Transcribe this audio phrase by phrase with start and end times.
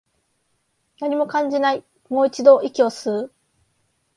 [0.99, 3.31] 何も感じない、もう一度、息を吸う